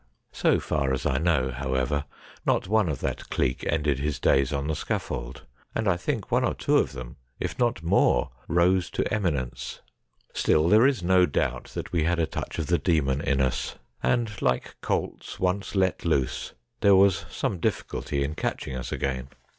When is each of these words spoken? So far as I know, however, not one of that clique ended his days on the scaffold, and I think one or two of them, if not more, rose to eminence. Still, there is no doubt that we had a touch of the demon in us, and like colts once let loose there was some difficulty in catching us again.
So 0.31 0.59
far 0.59 0.91
as 0.95 1.05
I 1.05 1.19
know, 1.19 1.51
however, 1.51 2.05
not 2.43 2.67
one 2.67 2.89
of 2.89 3.01
that 3.01 3.29
clique 3.29 3.63
ended 3.69 3.99
his 3.99 4.19
days 4.19 4.51
on 4.51 4.65
the 4.65 4.73
scaffold, 4.73 5.43
and 5.75 5.87
I 5.87 5.95
think 5.95 6.31
one 6.31 6.43
or 6.43 6.55
two 6.55 6.79
of 6.79 6.93
them, 6.93 7.17
if 7.39 7.59
not 7.59 7.83
more, 7.83 8.31
rose 8.47 8.89
to 8.97 9.03
eminence. 9.13 9.81
Still, 10.33 10.67
there 10.67 10.87
is 10.87 11.03
no 11.03 11.27
doubt 11.27 11.65
that 11.75 11.91
we 11.91 12.03
had 12.05 12.17
a 12.17 12.25
touch 12.25 12.57
of 12.57 12.65
the 12.65 12.79
demon 12.79 13.21
in 13.21 13.39
us, 13.39 13.75
and 14.01 14.41
like 14.41 14.75
colts 14.81 15.39
once 15.39 15.75
let 15.75 16.03
loose 16.03 16.53
there 16.79 16.95
was 16.95 17.27
some 17.29 17.59
difficulty 17.59 18.23
in 18.23 18.33
catching 18.33 18.75
us 18.75 18.91
again. 18.91 19.27